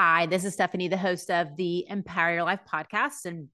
[0.00, 3.24] Hi, this is Stefani, the host of the Empower Your Life podcast.
[3.24, 3.48] And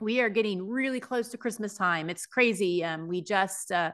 [0.00, 2.08] we are getting really close to Christmas time.
[2.08, 2.82] It's crazy.
[2.82, 3.92] Um, we just uh,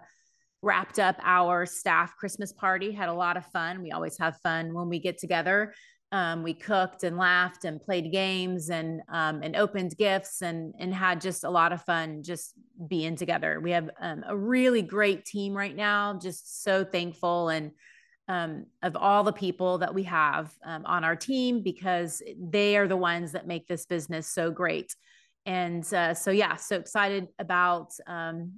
[0.62, 3.82] wrapped up our staff Christmas party, had a lot of fun.
[3.82, 5.74] We always have fun when we get together.
[6.12, 10.94] Um, we cooked and laughed and played games and um, and opened gifts and and
[10.94, 12.52] had just a lot of fun just
[12.86, 13.58] being together.
[13.60, 16.16] We have um, a really great team right now.
[16.22, 17.72] Just so thankful and
[18.30, 22.86] um, of all the people that we have um, on our team because they are
[22.86, 24.94] the ones that make this business so great.
[25.46, 28.52] And uh, so, yeah, so excited about um,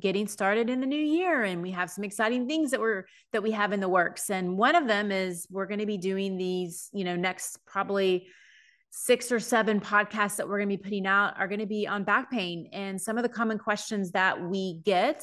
[0.00, 3.42] getting started in the new year, and we have some exciting things that we're that
[3.42, 4.30] we have in the works.
[4.30, 8.28] And one of them is we're going to be doing these, you know, next probably
[8.90, 11.86] six or seven podcasts that we're going to be putting out are going to be
[11.86, 15.22] on back pain and some of the common questions that we get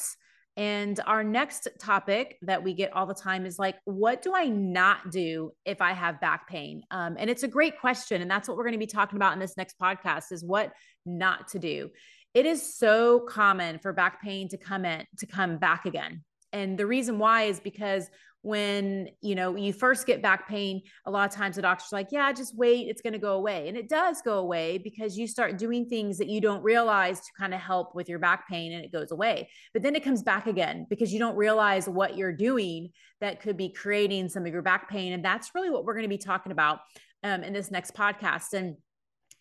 [0.58, 4.46] and our next topic that we get all the time is like, what do I
[4.46, 6.84] not do if I have back pain?
[6.92, 8.22] Um, and it's a great question.
[8.22, 10.72] And that's what we're going to be talking about in this next podcast is what
[11.06, 11.90] not to do.
[12.34, 16.24] It is so common for back pain to come in, to come back again.
[16.54, 18.10] And the reason why is because
[18.46, 22.10] when you know you first get back pain a lot of times the doctor's like
[22.12, 23.68] yeah just wait it's going to go away.
[23.68, 27.32] And it does go away because you start doing things that you don't realize to
[27.38, 29.50] kind of help with your back pain and it goes away.
[29.74, 32.90] But then it comes back again because you don't realize what you're doing
[33.22, 35.14] that could be creating some of your back pain.
[35.14, 36.80] And that's really what we're going to be talking about
[37.24, 38.54] um, in this next podcast.
[38.54, 38.76] And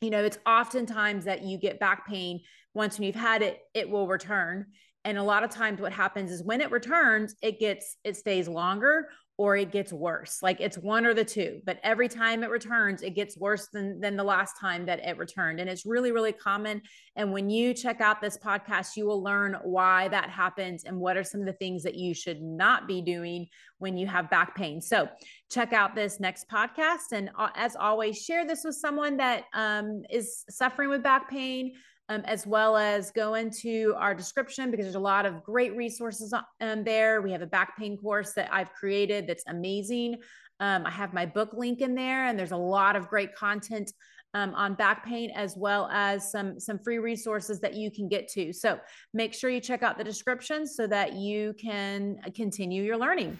[0.00, 2.40] you know it's oftentimes that you get back pain
[2.74, 4.66] once when you've had it it will return
[5.04, 8.48] and a lot of times what happens is when it returns it gets it stays
[8.48, 10.38] longer or it gets worse.
[10.44, 14.00] Like it's one or the two but every time it returns it gets worse than
[14.00, 15.60] than the last time that it returned.
[15.60, 16.82] And it's really really common.
[17.16, 21.16] And when you check out this podcast you will learn why that happens and what
[21.16, 23.46] are some of the things that you should not be doing
[23.78, 24.80] when you have back pain.
[24.80, 25.08] So
[25.50, 27.12] check out this next podcast.
[27.12, 31.74] And uh, as always share this with someone that um, is suffering with back pain
[32.08, 36.34] um, as well as go into our description because there's a lot of great resources
[36.60, 37.22] um, there.
[37.22, 40.16] We have a back pain course that I've created that's amazing.
[40.60, 43.92] Um, I have my book link in there, and there's a lot of great content
[44.34, 48.28] um, on back pain as well as some some free resources that you can get
[48.28, 48.52] to.
[48.52, 48.78] So
[49.12, 53.38] make sure you check out the description so that you can continue your learning.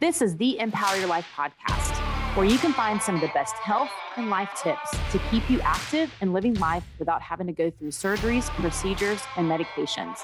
[0.00, 1.79] This is the Empower Your Life podcast
[2.34, 5.60] where you can find some of the best health and life tips to keep you
[5.62, 10.20] active and living life without having to go through surgeries, procedures, and medications.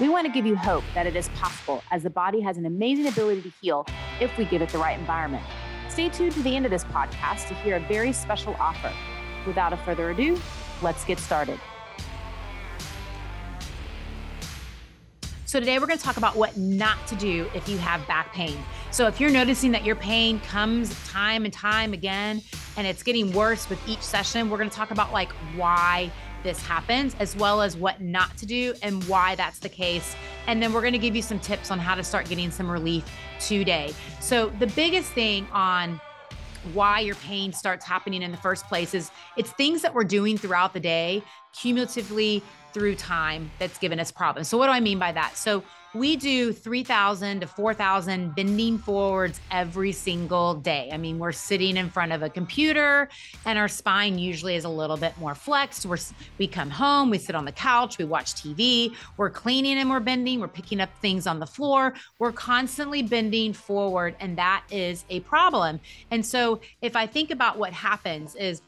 [0.00, 2.64] We want to give you hope that it is possible as the body has an
[2.64, 3.86] amazing ability to heal
[4.18, 5.44] if we give it the right environment.
[5.90, 8.90] Stay tuned to the end of this podcast to hear a very special offer.
[9.46, 10.40] Without a further ado,
[10.80, 11.60] let's get started.
[15.44, 18.32] So, today we're going to talk about what not to do if you have back
[18.32, 18.56] pain.
[18.92, 22.42] So, if you're noticing that your pain comes time and time again
[22.76, 26.10] and it's getting worse with each session, we're going to talk about like why
[26.42, 30.14] this happens, as well as what not to do and why that's the case.
[30.46, 32.70] And then we're going to give you some tips on how to start getting some
[32.70, 33.10] relief
[33.40, 33.94] today.
[34.20, 35.98] So, the biggest thing on
[36.74, 40.36] why your pain starts happening in the first place is it's things that we're doing
[40.36, 41.22] throughout the day
[41.54, 42.42] cumulatively
[42.74, 44.48] through time that's given us problems.
[44.48, 45.34] So, what do I mean by that?
[45.38, 45.64] So,
[45.94, 50.88] we do 3,000 to 4,000 bending forwards every single day.
[50.90, 53.08] I mean, we're sitting in front of a computer
[53.44, 55.84] and our spine usually is a little bit more flexed.
[55.84, 55.98] We're,
[56.38, 60.00] we come home, we sit on the couch, we watch TV, we're cleaning and we're
[60.00, 61.92] bending, we're picking up things on the floor.
[62.18, 65.80] We're constantly bending forward, and that is a problem.
[66.10, 68.62] And so, if I think about what happens, is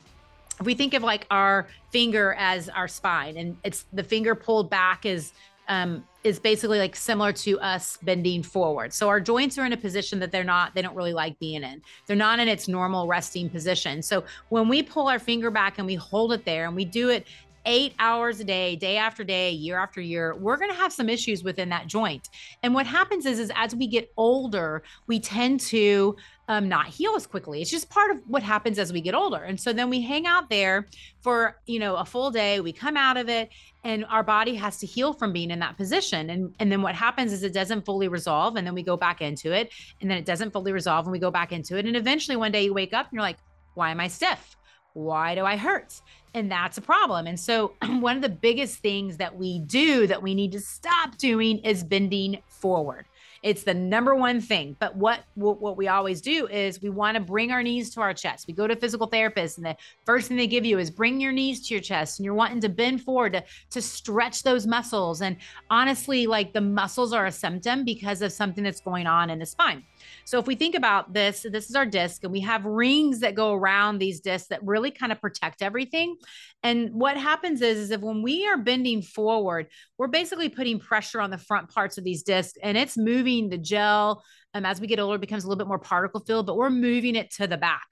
[0.60, 4.70] if we think of like our finger as our spine and it's the finger pulled
[4.70, 5.32] back is
[5.68, 8.92] um, is basically like similar to us bending forward.
[8.92, 11.62] So our joints are in a position that they're not, they don't really like being
[11.62, 11.82] in.
[12.06, 14.02] They're not in its normal resting position.
[14.02, 17.10] So when we pull our finger back and we hold it there and we do
[17.10, 17.26] it
[17.66, 21.08] eight hours a day, day after day, year after year, we're going to have some
[21.08, 22.28] issues within that joint.
[22.62, 26.16] And what happens is, is as we get older, we tend to
[26.48, 27.62] um, not heal as quickly.
[27.62, 29.42] It's just part of what happens as we get older.
[29.42, 30.86] And so then we hang out there
[31.22, 33.48] for, you know, a full day, we come out of it
[33.82, 36.30] and our body has to heal from being in that position.
[36.30, 39.22] And, and then what happens is it doesn't fully resolve and then we go back
[39.22, 41.86] into it and then it doesn't fully resolve and we go back into it.
[41.86, 43.38] And eventually one day you wake up and you're like,
[43.74, 44.56] why am I stiff?
[44.94, 46.00] Why do I hurt?
[46.34, 47.26] And that's a problem.
[47.26, 51.18] And so, one of the biggest things that we do that we need to stop
[51.18, 53.06] doing is bending forward.
[53.44, 54.74] It's the number one thing.
[54.80, 58.14] But what what we always do is we want to bring our knees to our
[58.14, 58.46] chest.
[58.48, 59.76] We go to physical therapists, and the
[60.06, 62.62] first thing they give you is bring your knees to your chest, and you're wanting
[62.62, 65.20] to bend forward to to stretch those muscles.
[65.20, 65.36] And
[65.68, 69.46] honestly, like the muscles are a symptom because of something that's going on in the
[69.46, 69.84] spine.
[70.24, 73.34] So if we think about this, this is our disc, and we have rings that
[73.34, 76.16] go around these discs that really kind of protect everything.
[76.62, 79.68] And what happens is, is if when we are bending forward,
[79.98, 83.58] we're basically putting pressure on the front parts of these discs and it's moving the
[83.58, 84.22] gel
[84.54, 86.70] um, as we get older, it becomes a little bit more particle filled, but we're
[86.70, 87.86] moving it to the back.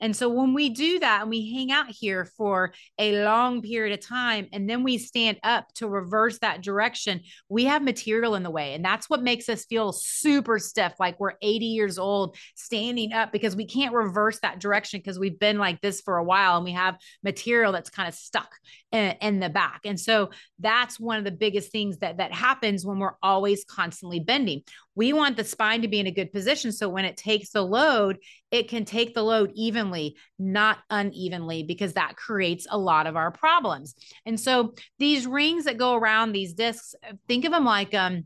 [0.00, 3.98] And so when we do that and we hang out here for a long period
[3.98, 8.42] of time, and then we stand up to reverse that direction, we have material in
[8.42, 8.74] the way.
[8.74, 13.32] And that's what makes us feel super stiff, like we're 80 years old standing up
[13.32, 16.64] because we can't reverse that direction because we've been like this for a while and
[16.64, 18.50] we have material that's kind of stuck
[18.92, 19.80] in, in the back.
[19.84, 24.20] And so that's one of the biggest things that that happens when we're always constantly
[24.20, 24.62] bending.
[24.98, 26.72] We want the spine to be in a good position.
[26.72, 28.18] So when it takes the load,
[28.50, 33.30] it can take the load evenly, not unevenly, because that creates a lot of our
[33.30, 33.94] problems.
[34.26, 36.96] And so these rings that go around these discs,
[37.28, 38.24] think of them like, um,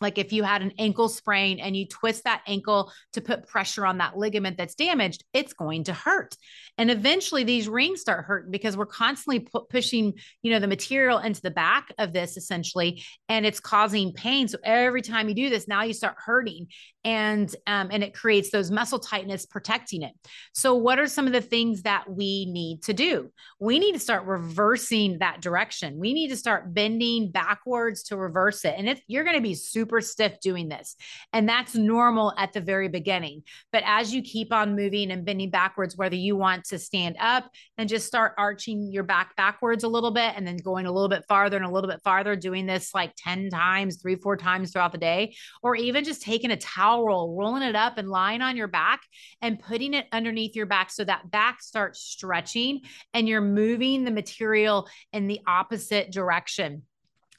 [0.00, 3.86] like if you had an ankle sprain and you twist that ankle to put pressure
[3.86, 6.36] on that ligament that's damaged, it's going to hurt.
[6.78, 11.18] And eventually these rings start hurting because we're constantly pu- pushing, you know, the material
[11.18, 14.48] into the back of this essentially, and it's causing pain.
[14.48, 16.68] So every time you do this, now you start hurting
[17.06, 20.12] and um, and it creates those muscle tightness protecting it.
[20.52, 23.30] So what are some of the things that we need to do?
[23.60, 25.98] We need to start reversing that direction.
[25.98, 28.74] We need to start bending backwards to reverse it.
[28.76, 30.96] And if you're going to be super stiff doing this,
[31.32, 33.42] and that's normal at the very beginning.
[33.72, 37.50] But as you keep on moving and bending backwards, whether you want to stand up
[37.78, 41.08] and just start arching your back backwards a little bit and then going a little
[41.08, 44.72] bit farther and a little bit farther, doing this like 10 times, three, four times
[44.72, 48.42] throughout the day, or even just taking a towel roll, rolling it up and lying
[48.42, 49.00] on your back
[49.40, 52.80] and putting it underneath your back so that back starts stretching
[53.14, 56.82] and you're moving the material in the opposite direction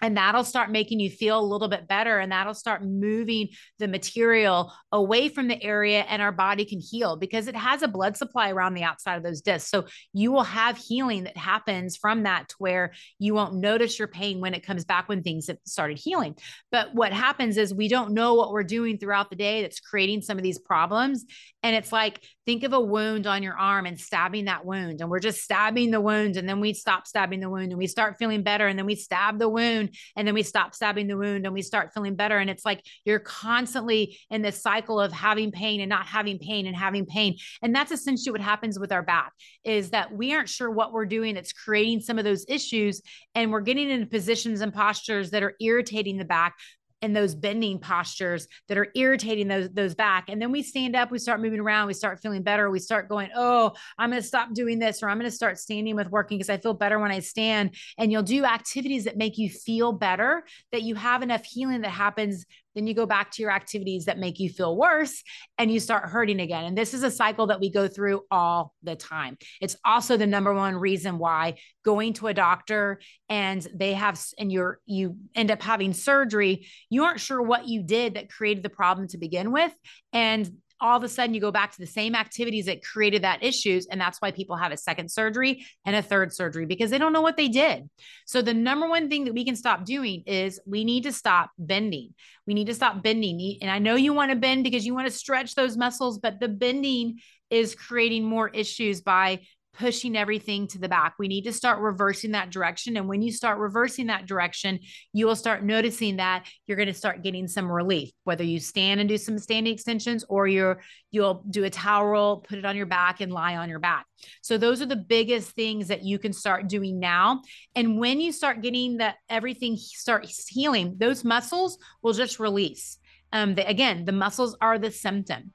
[0.01, 3.49] and that'll start making you feel a little bit better and that'll start moving
[3.79, 7.87] the material away from the area and our body can heal because it has a
[7.87, 9.69] blood supply around the outside of those discs.
[9.69, 14.07] So you will have healing that happens from that to where you won't notice your
[14.07, 16.35] pain when it comes back when things have started healing.
[16.71, 20.21] But what happens is we don't know what we're doing throughout the day that's creating
[20.21, 21.25] some of these problems.
[21.63, 25.09] And it's like think of a wound on your arm and stabbing that wound and
[25.09, 28.17] we're just stabbing the wound and then we stop stabbing the wound and we start
[28.17, 31.17] feeling better and then we stab the wound wound and then we stop stabbing the
[31.17, 32.37] wound and we start feeling better.
[32.37, 36.67] And it's like you're constantly in this cycle of having pain and not having pain
[36.67, 37.37] and having pain.
[37.61, 41.05] And that's essentially what happens with our back is that we aren't sure what we're
[41.05, 43.01] doing that's creating some of those issues.
[43.35, 46.55] And we're getting into positions and postures that are irritating the back
[47.01, 50.29] and those bending postures that are irritating those those back.
[50.29, 53.09] And then we stand up we start moving around we start feeling better we start
[53.09, 56.09] going oh i'm going to stop doing this or i'm going to start standing with
[56.09, 57.75] working because i feel better when i stand.
[57.97, 61.89] And you'll do activities that make you feel better that you have enough healing that
[61.89, 62.45] happens
[62.77, 65.23] then you go back to your activities that make you feel worse
[65.57, 66.65] and you start hurting again.
[66.65, 69.37] And this is a cycle that we go through all the time.
[69.59, 74.51] It's also the number one reason why going to a doctor and they have and
[74.51, 78.69] you're you end up having surgery, you aren't sure what you did that created the
[78.69, 79.73] problem to begin with
[80.13, 83.43] and all of a sudden you go back to the same activities that created that
[83.43, 86.97] issues and that's why people have a second surgery and a third surgery because they
[86.97, 87.89] don't know what they did.
[88.25, 91.51] So the number one thing that we can stop doing is we need to stop
[91.57, 92.13] bending.
[92.45, 93.57] We need to stop bending.
[93.61, 96.39] And i know you want to bend because you want to stretch those muscles but
[96.39, 97.19] the bending
[97.49, 99.41] is creating more issues by
[99.77, 101.13] pushing everything to the back.
[101.19, 102.97] We need to start reversing that direction.
[102.97, 104.79] And when you start reversing that direction,
[105.13, 108.99] you will start noticing that you're going to start getting some relief, whether you stand
[108.99, 110.81] and do some standing extensions or you're,
[111.11, 114.05] you'll do a towel roll, put it on your back and lie on your back.
[114.41, 117.41] So those are the biggest things that you can start doing now.
[117.75, 122.97] And when you start getting that everything starts healing, those muscles will just release.
[123.31, 125.53] Um, again, the muscles are the symptom.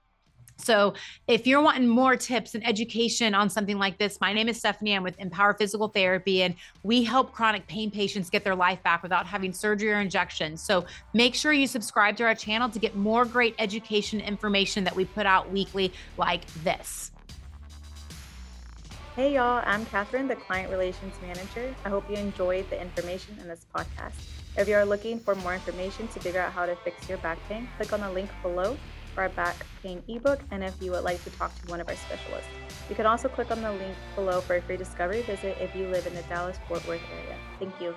[0.56, 0.94] So,
[1.26, 4.94] if you're wanting more tips and education on something like this, my name is Stefani.
[4.94, 9.02] I'm with mPower Physical Therapy, and we help chronic pain patients get their life back
[9.02, 10.62] without having surgery or injections.
[10.62, 14.94] So, make sure you subscribe to our channel to get more great education information that
[14.94, 17.10] we put out weekly, like this.
[19.16, 21.74] Hey, y'all, I'm Catherine, the Client Relations Manager.
[21.84, 24.14] I hope you enjoyed the information in this podcast.
[24.56, 27.38] If you are looking for more information to figure out how to fix your back
[27.48, 28.76] pain, click on the link below
[29.14, 31.88] for our back pain ebook and if you would like to talk to one of
[31.88, 32.50] our specialists.
[32.88, 35.86] You can also click on the link below for a free discovery visit if you
[35.88, 37.36] live in the Dallas Fort Worth area.
[37.58, 37.94] Thank you.